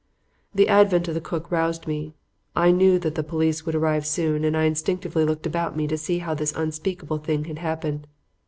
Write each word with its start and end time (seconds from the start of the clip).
"The 0.55 0.67
advent 0.67 1.07
of 1.09 1.13
the 1.13 1.21
cook 1.21 1.51
roused 1.51 1.85
me. 1.85 2.15
I 2.55 2.71
knew 2.71 2.97
that 2.97 3.13
the 3.13 3.21
police 3.21 3.67
would 3.67 3.75
arrive 3.75 4.07
soon 4.07 4.43
and 4.43 4.57
I 4.57 4.63
instinctively 4.63 5.25
looked 5.25 5.45
about 5.45 5.77
me 5.77 5.85
to 5.85 5.95
see 5.95 6.17
how 6.17 6.33
this 6.33 6.55
unspeakable 6.55 7.19
thing 7.19 7.45
had 7.45 7.59
happened. 7.59 8.07